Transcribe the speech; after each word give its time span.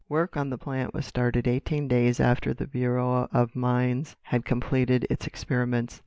"Work 0.09 0.35
on 0.35 0.49
the 0.49 0.57
plant 0.57 0.95
was 0.95 1.05
started 1.05 1.47
eighteen 1.47 1.87
days 1.87 2.19
after 2.19 2.55
the 2.55 2.65
Bureau 2.65 3.27
of 3.31 3.55
Mines 3.55 4.15
had 4.23 4.45
completed 4.45 5.05
its 5.11 5.27
experiments. 5.27 5.99